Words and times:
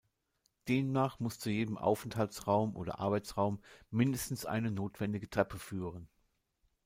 Demnach 0.67 1.19
muss 1.19 1.37
zu 1.37 1.51
jedem 1.51 1.77
Aufenthaltsraum 1.77 2.75
oder 2.75 2.97
Arbeitsraum 2.97 3.61
mindestens 3.91 4.47
eine 4.47 4.71
notwendige 4.71 5.29
Treppe 5.29 5.59
führen. 5.59 6.09